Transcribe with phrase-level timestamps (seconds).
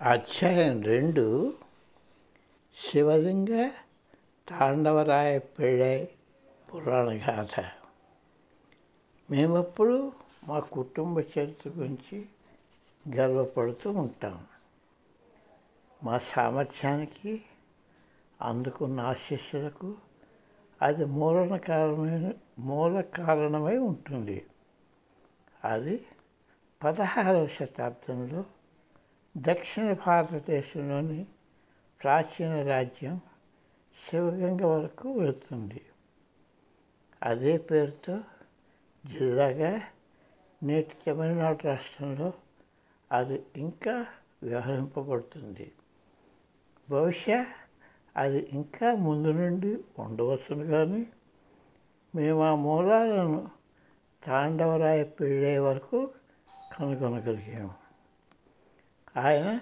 [0.00, 1.54] అధ్యాయం రెండు
[2.76, 3.70] శివలింగ
[4.48, 6.08] తాండవరాయ పెళ్ళై
[6.74, 7.60] పురాణ గాథ.
[9.30, 10.12] మేమప్పుడు
[10.44, 12.26] మా కుటుంబ చరిత్ర గురించి
[13.16, 14.46] గర్వపడుతూ ఉంటాం.
[16.04, 17.42] మా సామర్థ్యానికి
[18.40, 19.94] అందుకున్న ఆశీస్సులకు
[20.82, 24.46] అది మూలన కారణమైన మూల కారణమై ఉంటుంది.
[25.64, 26.06] అది
[26.84, 28.44] పదహారవ శతాబ్దంలో
[29.36, 31.26] దక్షిణ భారతదేశంలోని
[32.02, 33.20] ప్రాచీన రాజ్యం
[33.96, 35.82] శివగంగ వరకు వెళుతుంది.
[37.22, 38.20] అదే పేరుతో
[39.06, 39.80] జిల్లాగా
[40.62, 42.32] నేటి తమిళనాడు రాష్ట్రంలో
[43.12, 44.06] అది ఇంకా
[44.42, 45.72] వ్యవహరింపబడుతుంది.
[46.90, 47.46] బహుశా
[48.16, 51.06] అది ఇంకా ముందు నుండి ఉండవచ్చును కానీ
[52.14, 53.50] మేము ఆ మూలాలను
[54.24, 56.10] తాండవరాయ పెళ్ళే వరకు
[56.72, 57.83] కనుగొనగలిగాము.
[59.16, 59.60] ఆయన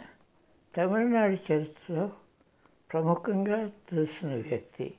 [0.76, 2.12] తమిళనాడు చరిత్రలో
[2.92, 4.94] ప్రముఖంగా తెలిసిన వ్యక్తి.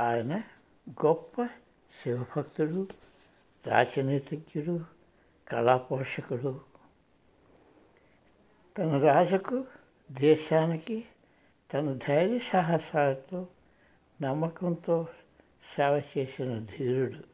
[0.00, 0.42] ఆయన
[0.90, 1.48] గొప్ప
[2.02, 2.88] శివభక్తుడు
[3.66, 4.84] రాజనీతిజ్ఞుడు
[5.48, 6.60] కళాపోషకుడు.
[8.78, 9.64] తన రాజుకు
[10.12, 11.04] దేశానికి
[11.74, 13.46] తన ధైర్య సాహసాలతో
[14.22, 15.08] నమ్మకంతో
[15.62, 17.24] సేవ చేసిన ధీరుడు.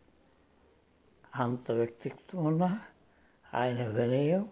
[1.35, 2.81] అంత వ్యక్తిత్వం ఉన్న
[3.55, 4.49] ఆయన వినయం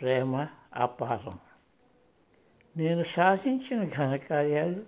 [0.00, 1.38] ప్రేమ అపారం
[2.76, 4.82] నేను సాధించిన ఘనకార్యాలు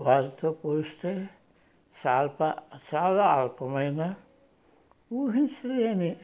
[0.00, 1.28] వారితో పోలిస్తే
[1.94, 2.48] చాలా
[2.94, 4.14] చాలా అల్పమైన
[5.12, 6.16] ఊహించలేని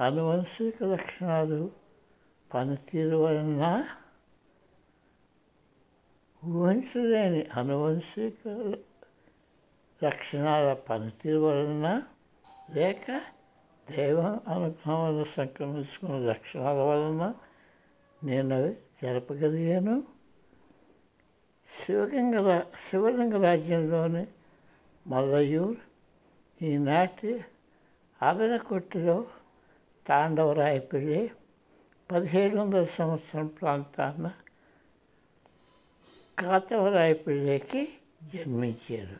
[0.00, 1.70] అనువంశిక లక్షణాలు
[2.50, 3.64] పనితీరు వలన
[6.44, 8.48] ఊహించలేని అనువంశిక
[10.00, 12.02] లక్షణాల పనితీరు వలన
[12.70, 13.06] లేక
[13.86, 17.34] దైవం అనుగ్రహం సంక్రమించుకున్న లక్షణాల వలన
[18.24, 20.02] నేను జరపగలిగాను.
[21.68, 24.26] శివగంగ శివలింగ రాజ్యంలోని
[25.06, 25.76] మల్లయూర్
[26.64, 27.44] ఈనాటి
[28.22, 29.26] అలరకొట్టులో
[30.06, 31.30] తాండవరాయపల్లి
[32.12, 34.32] పదిహేడు వందల సంవత్సరం ప్రాంతాన
[36.38, 37.88] కాతవరాయపల్లికి
[38.34, 39.16] జన్మించారు.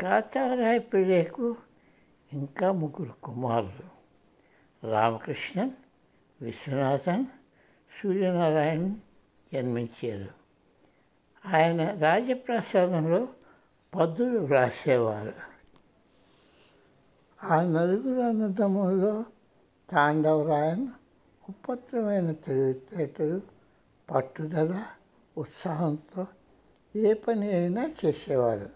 [0.00, 1.56] కాతవరాయపల్లికు
[2.32, 3.98] ఇంకా ముగ్గురు కుమారులు.
[4.90, 5.70] రామకృష్ణన్
[6.42, 7.26] విశ్వనాథన్
[8.02, 8.94] సూర్యనారాయణ
[9.52, 10.30] జన్మించారు.
[11.48, 13.28] ఆయన రాజప్రసాదంలో
[13.94, 15.32] పద్దులు వ్రాసేవారు.
[17.44, 19.24] ఆ నలుగురు అన్నదమ్ముల్లో
[19.90, 20.88] తాండవరాయన్
[21.48, 23.40] ఉపత్రమైన తెలివితేటలు
[24.10, 24.84] పట్టుదల
[25.38, 26.26] ఉత్సాహంతో
[26.96, 28.70] ఏ పని అయినా చేసేవారు.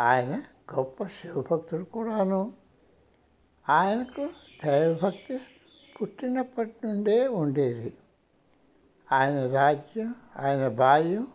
[0.00, 0.42] ఆయన
[0.76, 2.52] గొప్ప శివభక్తుడు కూడాను.
[3.68, 4.28] ఆయనకు
[4.64, 5.38] దైవభక్తి
[6.02, 7.96] పుట్టినప్పటి నుండే ఉండేది.
[9.12, 11.26] ఆయన రాజ్యం ఆయన బాల్యం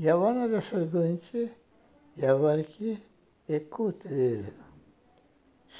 [0.00, 1.50] యవన దశల గురించి
[2.18, 2.98] ఎవరికి
[3.50, 4.52] ఎక్కువ తెలియదు.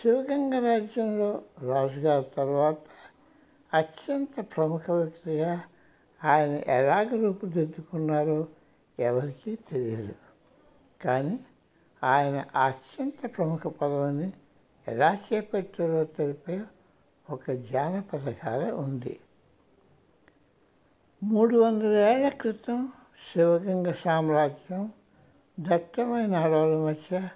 [0.01, 2.77] శివగంగ రాజ్యంలో రాజుగారి తర్వాత
[3.75, 5.63] అత్యంత ప్రముఖ వ్యక్తిగా
[6.25, 8.49] ఆయన ఎలాగ రూపుదిద్దుకున్నారో
[8.99, 10.15] ఎవరికీ తెలియదు.
[11.03, 11.41] కానీ
[12.05, 14.33] ఆయన అత్యంత ప్రముఖ పదవిని
[14.89, 16.61] ఎలా చేపట్టారో తెలిపే
[17.31, 19.21] ఒక జానపద గాథ ఉంది.
[21.23, 22.89] మూడు వందల ఏళ్ళ క్రితం
[23.33, 24.93] శివగంగ సామ్రాజ్యం
[25.61, 27.29] దట్టమైన అడవుల మధ్య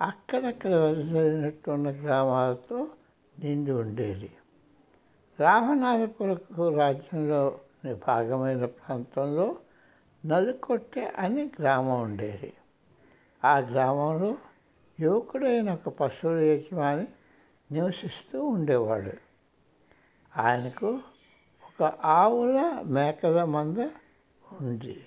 [0.00, 2.86] అక్కడక్కడ వెదజల్లినట్టున్న గ్రామాలతో
[3.44, 4.30] నిండి ఉండేది.
[5.40, 9.56] రామనాథపురకు రాజ్యంలోని భాగమైన ప్రాంతంలో
[10.26, 12.52] నలుకొట్టే అనే గ్రామం ఉండేది.
[13.44, 14.36] ఆ గ్రామంలో
[15.00, 17.06] యువకుడైన ఒక పశువుల యజమాని
[17.72, 19.27] నివసిస్తూ ఉండేవాడు.
[20.38, 21.00] ఆయనకు
[21.64, 23.78] ఒక ఆవుల మేకల మంద
[24.60, 25.04] ఉంది.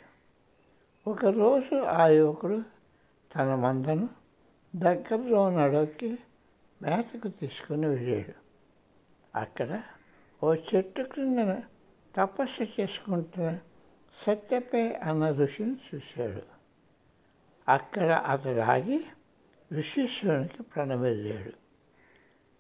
[1.08, 2.64] ఒకరోజు ఆ యువకుడు
[3.36, 4.09] తన మందను
[4.75, 6.18] దగ్గరలో నడవకి
[6.81, 8.34] మేతకు తీసుకుని వెళ్ళాడు.
[9.38, 9.81] అక్కడ
[10.44, 11.62] ఓ చెట్టు క్రిందన
[12.16, 13.60] తపస్సు చేసుకుంటున్న
[14.13, 16.42] సత్యపై అన్న ఋషిని చూశాడు.
[17.72, 19.06] అక్కడ అతడు ఆగి
[19.74, 21.51] ఋషీశ్వరునికి ప్రణమిల్లాడు.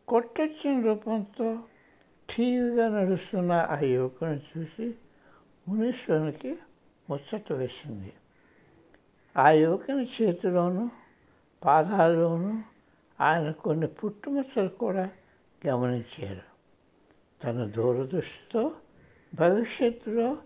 [0.07, 1.59] కొట్టొచ్చిన రూపంతో
[2.37, 4.95] ఠీవిగా నడుస్తున్న ఆ యువకుని చూసి
[5.67, 6.57] మునీశ్వరునికి
[7.09, 8.13] ముచ్చట వేసింది.
[9.37, 10.89] ఆ యువకుని చేతిలోనూ
[11.65, 12.61] పాదాల్లోనూ
[13.21, 15.09] ఆయన కొన్ని పుట్టుమచ్చలు కూడా
[15.67, 16.41] గమనించారు.
[17.43, 18.71] తన దూరదృష్టితో
[19.35, 20.37] భవిష్యత్తులో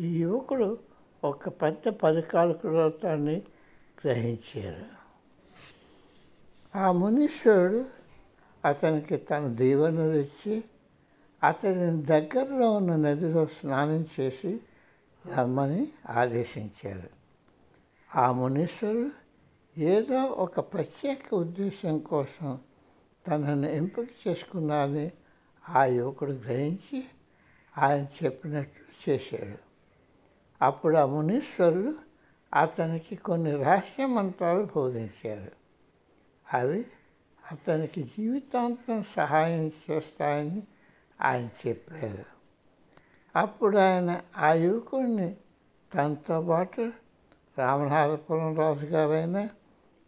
[0.00, 0.78] ఈ యువకుడు
[1.24, 3.42] ఒక పెద్ద పరికాలకుడు అవుతాడని
[4.04, 4.86] గ్రహించారు.
[6.78, 7.84] ఆ మునీశ్వరుడు
[8.64, 10.64] అతనికి తన దీవెనలు ఇచ్చి
[11.44, 14.60] అతని దగ్గరలో ఉన్న నదిలో స్నానం చేసి
[15.34, 17.10] రమ్మని ఆదేశించారు.
[18.16, 19.10] ఆ మునీశ్వరుడు
[19.80, 22.58] ఏదో ఒక ప్రత్యేక ఉద్దేశం కోసం
[23.26, 25.10] తనను ఎంపిక చేసుకున్నారని
[25.68, 27.04] ఆ యువకుడు గ్రహించి
[27.78, 29.58] ఆయన చెప్పినట్లు చేశాడు.
[30.64, 31.94] అప్పుడు ఆ మునీశ్వరుడు
[32.54, 35.52] అతనికి కొన్ని రహస్య మంత్రాలు బోధించారు.
[36.54, 36.84] అవి
[37.52, 40.62] అతనికి జీవితాంతం సహాయం చేస్తాయని
[41.22, 42.24] ఆయన చెప్పారు.
[43.36, 45.36] అప్పుడు ఆయన ఆ యువకుడిని
[45.94, 46.92] తనతో పాటు
[47.58, 49.48] రామనాథపురం రాజు గారైన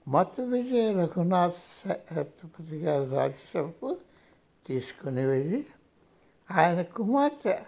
[0.08, 3.96] మత్తు విజయ రఘునాథ్ సత్యపతి గారి రాజ్యసభకు
[4.66, 5.66] తీసుకుని వెళ్ళి
[6.50, 7.58] ఆయన కుమార్తె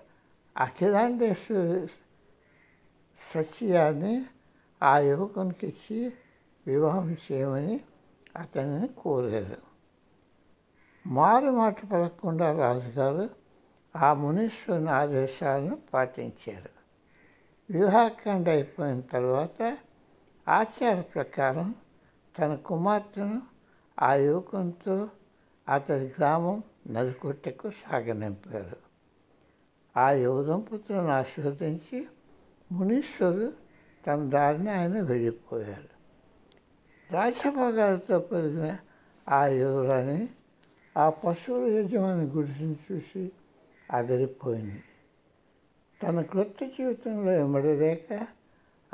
[0.56, 1.86] అఖిలాండేశ్వరి
[3.34, 4.24] సత్యాన్ని
[4.82, 6.12] ఆ యువకునికి ఇచ్చి
[6.66, 7.80] వివాహం చేయమని
[8.36, 9.69] అతనిని కోరారు.
[11.06, 13.30] మారు మాట పడకుండా రాజుగారు
[13.96, 16.80] ఆ మునీశ్వరుని ఆదేశాలను పాటించారు.
[17.72, 19.78] వివాహకాండ అయిపోయిన తర్వాత
[20.48, 21.74] ఆచార ప్రకారం
[22.38, 23.42] తన కుమార్తెను
[24.00, 25.08] ఆ యువకునితో
[25.68, 28.76] అతడి గ్రామం నలుకొట్టెకు సాగనింపారు.
[29.96, 32.06] ఆ యువదంపతులను ఆశీర్వదించి
[32.72, 33.52] మునీశ్వరు
[34.06, 36.00] తన దారిని ఆయన వెళ్ళిపోయారు.
[37.12, 38.76] రాజభోగాలతో పెరిగిన
[39.28, 40.28] ఆ యువరాణి
[40.96, 43.32] ఆ పశువుల యజమాని గుడిసిని చూసి
[43.90, 44.82] అదిరిపోయింది.
[46.02, 48.26] తన కృత్య జీవితంలో ఇమ్మడలేక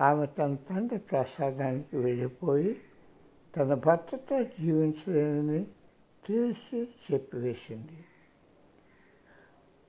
[0.00, 2.76] ఆమె తన తండ్రి ప్రసాదానికి వెళ్ళిపోయి
[3.56, 5.66] తన భర్తతో జీవించలేనని
[6.26, 8.04] తెలిసి చెప్పివేసింది.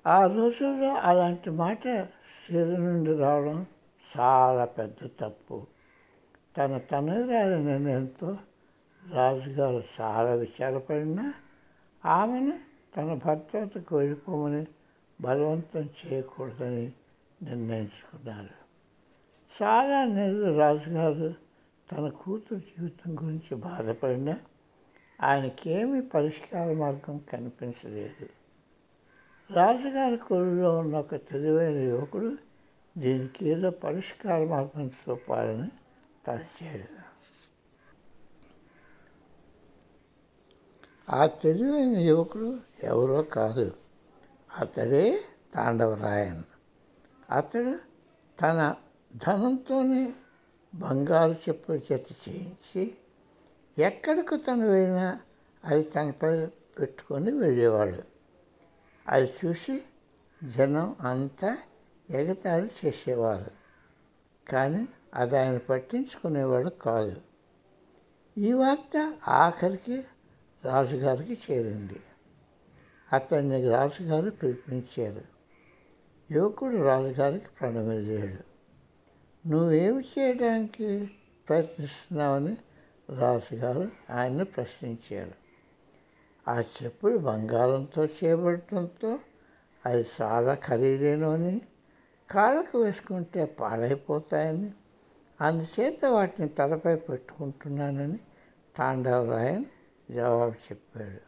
[0.08, 1.84] ఆ రోజుల్లో అలాంటి మాట
[2.30, 3.66] స్థిర నుండి రావడం
[4.20, 5.68] చాలా పెద్ద తప్పు.
[6.58, 8.38] తన తనయురాలి నిర్ణయంతో
[9.12, 11.34] రాజుగారు చాలా విచారపడినా
[12.08, 12.60] ఆమెను
[12.98, 14.68] తన భర్త వద్దకు వెళ్ళిపోమని
[15.22, 16.94] బలవంతం చేయకూడదని
[17.44, 18.68] నిర్ణయించుకున్నారు.
[19.62, 21.34] చాలా నెలలు రాజుగారు
[21.92, 24.40] తన కూతురు జీవితం గురించి బాధపడినా
[25.22, 28.30] ఆయనకేమీ పరిష్కార మార్గం కనిపించలేదు.
[29.54, 32.38] రాజుగారి కొడులో ఉన్న ఒక తెలివైన యువకుడు
[32.98, 35.70] దీనికి ఏదో పరిష్కార మార్గం చూపాలని
[36.26, 37.07] తలచాడు.
[41.10, 43.72] ఆ తెలివైన యువకుడు ఎవరో కాదు.
[44.60, 45.22] అతడే
[45.54, 46.44] తాండవరాయన్.
[47.32, 47.80] అతడు
[48.42, 48.76] తన
[49.16, 50.14] ధనంతోనే
[50.76, 52.98] బంగారు చెప్పుల చేత చేయించి
[53.78, 55.20] ఎక్కడికి తను వెళ్ళినా
[55.66, 58.04] అది తనపై పెట్టుకొని వెళ్ళేవాడు.
[59.08, 59.82] అది చూసి
[60.44, 61.58] జనం అంతా
[62.10, 63.52] ఎగతాళి చేసేవారు.
[64.52, 67.22] కానీ అది ఆయన పట్టించుకునేవాడు కాదు.
[68.38, 70.04] ఈ వార్త ఆఖరికి
[70.68, 72.00] రాజుగారికి చేరింది.
[73.14, 75.22] అతన్ని రాజుగారు పిలిపించారు.
[76.32, 78.44] యువకుడు రాజుగారికి ప్రణమిల్లాడు.
[79.50, 81.12] నువ్వేమి చేయడానికి
[81.50, 82.58] ప్రయత్నిస్తున్నావని?
[83.20, 85.32] రాజుగారు ఆయన్ని ప్రశ్నించారు
[86.48, 89.20] ఆ చెప్పులు బంగారంతో చేయబడటంతో
[89.86, 91.62] అది చాలా ఖరీదైనవని
[92.32, 94.72] కాళ్ళకు వేసుకుంటే పాడైపోతాయని
[95.42, 98.20] అందుచేత వాటిని తలపై పెట్టుకుంటున్నానని
[98.78, 99.66] తాండవరాయన్
[100.12, 101.28] జవాబు చెప్పాడు.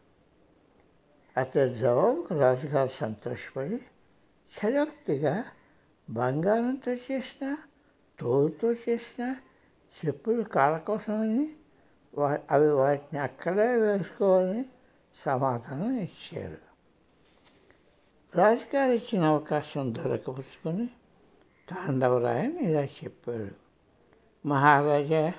[1.40, 3.80] అతని జవాబుకు రాజుగారు సంతోషపడి
[4.50, 5.44] చలోక్తిగా
[6.10, 7.56] బంగారంతో చేసిన
[8.20, 9.36] తోలుతో చేసిన
[10.06, 11.50] చెప్పులు కాళ్ళ కోసమని
[12.14, 14.64] వా అవి వాటిని అక్కడే వేసుకోవాలని
[15.24, 16.58] సమాధానం ఇచ్చారు.
[18.36, 20.86] రాజుగారు ఇచ్చిన అవకాశం దొరకపుచ్చుకొని
[21.68, 23.70] తాండవరాయన్ ఇలా చెప్పాడు.
[24.48, 25.32] మహారాజా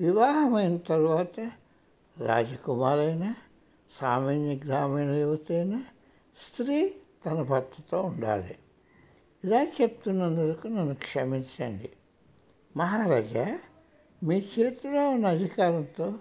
[0.00, 1.50] వివాహమైన తరువాత
[2.18, 3.34] రాజకుమారైన
[4.00, 5.82] సామాన్య గ్రామీణ యువతైన
[6.38, 6.94] స్త్రీ
[7.26, 8.58] తన భర్తతో ఉండాలి.
[9.44, 11.90] ఇలా చెప్తున్నందుకు నన్ను క్షమించండి.
[12.76, 13.58] మహారాజా
[14.22, 16.14] మీ చేతిలో ఉన్న అధికారంతో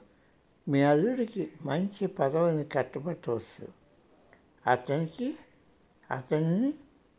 [0.70, 3.68] మీ అల్లుడికి మంచి పదవిని కట్టబెట్టవచ్చు.
[4.68, 5.36] అతనికి
[6.12, 6.74] అతనిని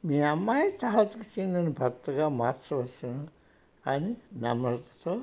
[0.05, 3.29] మీ అమ్మాయి తాహతుకు చెందిన భర్తగా మార్చవచ్చును
[3.87, 5.23] అని నమ్రతతో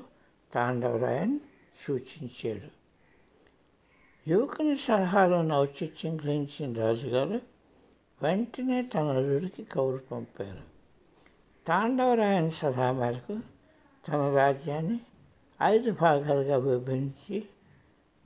[0.54, 1.38] తాండవరాయన్
[1.86, 2.73] సూచించాడు.
[4.28, 7.40] యువకుని సలహాలను ఔచిత్యం గ్రహించిన రాజుగారు
[8.22, 10.62] వెంటనే తన అల్లుడికి కౌరు పంపారు.
[11.66, 13.38] తాండవరాయన సలహా మేరకు
[14.08, 15.00] తన రాజ్యాన్ని
[15.62, 17.44] ఐదు భాగాలుగా విభజించి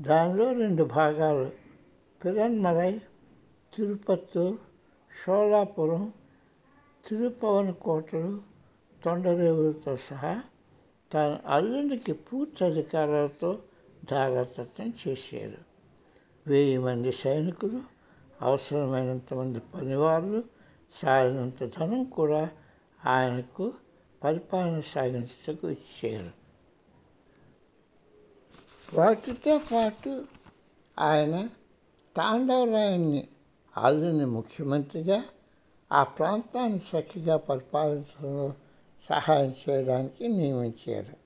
[0.00, 1.50] దానిలో రెండు భాగాలు
[2.24, 3.00] పిరన్మలై
[3.76, 4.56] తిరుపత్తూర్
[5.26, 6.12] షోలాపురం
[7.08, 8.38] తిరుపవన్ కోటలు
[9.04, 10.42] తొండరేవులతో సహా
[11.14, 13.58] తన అల్లునికి పూర్తి అధికారాలతో
[14.10, 15.67] ధారాతత్వం చేశారు.
[16.48, 17.80] వెయ్యి మంది సైనికులు
[18.42, 20.44] అవసరమైనంత మంది పనివాళ్ళు
[21.02, 22.50] సాగినంత ధనం కూడా
[23.06, 23.72] ఆయనకు
[24.24, 26.30] పరిపాలన సాగించటకు ఇచ్చారు.
[28.94, 30.24] వాటితో పాటు
[30.98, 31.48] ఆయన
[32.16, 33.28] తాండవరాయన్ని
[33.76, 35.24] అల్లుని ముఖ్యమంత్రిగా
[35.92, 38.54] ఆ ప్రాంతాన్ని చక్కగా పరిపాలించడంలో
[39.08, 41.16] సహాయం చేయడానికి నియమించారు.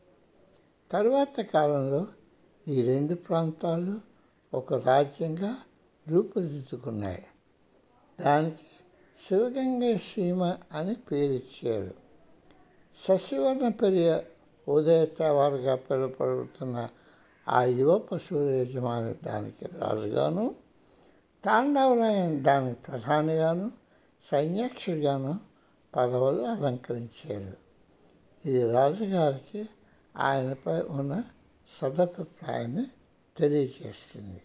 [0.93, 2.07] తరువాత కాలంలో
[2.69, 4.12] ఈ రెండు ప్రాంతాలు
[4.55, 5.57] ఒక రాజ్యంగా
[6.09, 7.25] రూపుదిద్దుకున్నాయి.
[8.21, 8.59] దానికి
[9.29, 11.95] శివగంగ సీమ అని పేరిచ్చారు.
[13.09, 14.19] శశివర్ణ పెరియ
[14.69, 16.89] ఉదయతవారుగా పిలువబడుతున్న
[17.49, 20.55] ఆ యువ పశువుల యజమాని దానికి రాజుగాను
[21.45, 23.73] తాండవరాయన్ దానికి ప్రధానిగాను
[24.31, 25.41] సైన్యాక్షుడిగాను
[25.97, 27.57] పదవులు అలంకరించారు.
[28.49, 29.69] ఇది రాజుగారికి
[30.17, 31.23] ఆయనపై ఉన్న
[31.83, 32.87] సదభిప్రాయాన్ని
[33.35, 34.41] 真的就是你